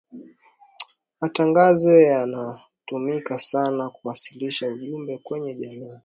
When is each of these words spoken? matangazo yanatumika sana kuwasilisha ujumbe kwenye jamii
matangazo 1.21 2.01
yanatumika 2.01 3.39
sana 3.39 3.89
kuwasilisha 3.89 4.67
ujumbe 4.67 5.17
kwenye 5.17 5.55
jamii 5.55 5.99